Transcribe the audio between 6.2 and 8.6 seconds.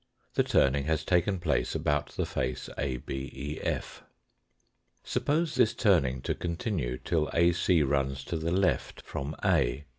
to continue * till AC runs to the